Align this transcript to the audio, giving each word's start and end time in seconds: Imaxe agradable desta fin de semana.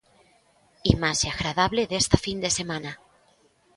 Imaxe 0.93 1.27
agradable 1.29 1.81
desta 1.91 2.17
fin 2.25 2.37
de 2.43 2.49
semana. 2.59 2.91